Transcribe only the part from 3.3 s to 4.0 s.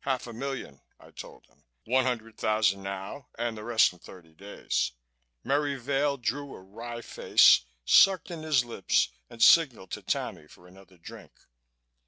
and the rest in